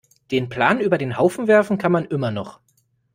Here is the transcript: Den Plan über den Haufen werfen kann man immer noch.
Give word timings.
Den 0.31 0.49
Plan 0.49 0.79
über 0.79 0.97
den 0.97 1.15
Haufen 1.19 1.45
werfen 1.47 1.77
kann 1.77 1.91
man 1.91 2.05
immer 2.05 2.31
noch. 2.31 2.59